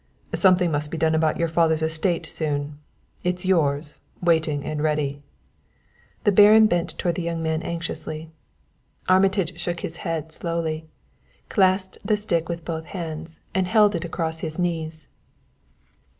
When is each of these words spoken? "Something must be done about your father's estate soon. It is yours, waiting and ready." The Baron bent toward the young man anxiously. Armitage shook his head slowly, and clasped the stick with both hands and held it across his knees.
"Something 0.33 0.71
must 0.71 0.89
be 0.89 0.97
done 0.97 1.13
about 1.13 1.37
your 1.37 1.47
father's 1.47 1.83
estate 1.83 2.25
soon. 2.25 2.79
It 3.23 3.35
is 3.35 3.45
yours, 3.45 3.99
waiting 4.19 4.65
and 4.65 4.81
ready." 4.81 5.21
The 6.23 6.31
Baron 6.31 6.65
bent 6.65 6.97
toward 6.97 7.13
the 7.13 7.21
young 7.21 7.43
man 7.43 7.61
anxiously. 7.61 8.31
Armitage 9.07 9.59
shook 9.59 9.81
his 9.81 9.97
head 9.97 10.31
slowly, 10.31 10.79
and 11.41 11.49
clasped 11.49 11.99
the 12.03 12.17
stick 12.17 12.49
with 12.49 12.65
both 12.65 12.85
hands 12.85 13.41
and 13.53 13.67
held 13.67 13.93
it 13.93 14.03
across 14.03 14.39
his 14.39 14.57
knees. 14.57 15.05